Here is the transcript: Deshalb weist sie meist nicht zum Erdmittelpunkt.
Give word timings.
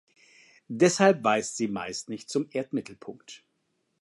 Deshalb 0.67 1.23
weist 1.23 1.57
sie 1.57 1.67
meist 1.67 2.09
nicht 2.09 2.27
zum 2.27 2.47
Erdmittelpunkt. 2.49 3.43